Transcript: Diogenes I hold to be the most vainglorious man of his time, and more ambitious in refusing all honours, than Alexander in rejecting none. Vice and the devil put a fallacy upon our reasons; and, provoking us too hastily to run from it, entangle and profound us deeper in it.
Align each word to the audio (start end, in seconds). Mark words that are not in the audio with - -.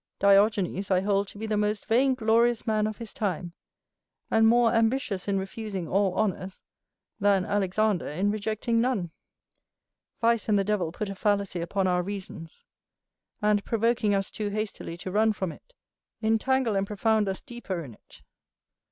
Diogenes 0.17 0.89
I 0.89 1.01
hold 1.01 1.27
to 1.27 1.37
be 1.37 1.45
the 1.45 1.57
most 1.57 1.85
vainglorious 1.85 2.65
man 2.65 2.87
of 2.87 2.97
his 2.97 3.13
time, 3.13 3.53
and 4.31 4.47
more 4.47 4.73
ambitious 4.73 5.27
in 5.27 5.37
refusing 5.37 5.87
all 5.87 6.15
honours, 6.15 6.63
than 7.19 7.45
Alexander 7.45 8.07
in 8.07 8.31
rejecting 8.31 8.81
none. 8.81 9.11
Vice 10.19 10.49
and 10.49 10.57
the 10.57 10.63
devil 10.63 10.91
put 10.91 11.09
a 11.09 11.13
fallacy 11.13 11.61
upon 11.61 11.85
our 11.85 12.01
reasons; 12.01 12.65
and, 13.43 13.63
provoking 13.63 14.15
us 14.15 14.31
too 14.31 14.49
hastily 14.49 14.97
to 14.97 15.11
run 15.11 15.33
from 15.33 15.51
it, 15.51 15.71
entangle 16.23 16.75
and 16.75 16.87
profound 16.87 17.29
us 17.29 17.39
deeper 17.39 17.83
in 17.83 17.93
it. 17.93 18.23